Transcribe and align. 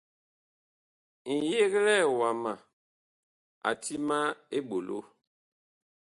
Ŋyeglɛɛ 1.43 1.97
wama 2.17 2.53
a 3.67 3.69
ti 3.83 3.95
ma 4.07 4.17
eɓolo. 4.57 4.97